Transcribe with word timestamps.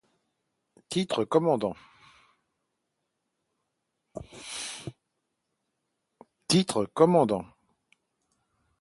Titre: 0.89 1.25
Commandant. 1.25 1.75